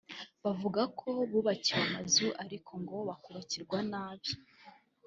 Bavuga 0.43 0.81
ko 0.99 1.07
bubakiwe 1.31 1.81
amazu 1.87 2.27
ariko 2.43 2.71
ngo 2.81 2.97
akubakwa 3.13 3.79
nabi 3.91 4.31